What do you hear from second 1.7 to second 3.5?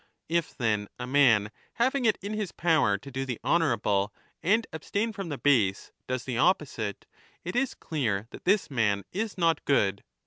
having it in his power to do the